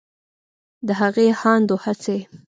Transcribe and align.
د 0.87 0.89
هغې 1.01 1.27
هاند 1.39 1.67
و 1.73 1.77
هڅې 1.83 2.17